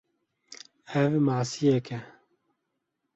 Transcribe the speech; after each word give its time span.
Ev 1.01 1.11
masiyek 1.25 1.87
e. 1.97 1.99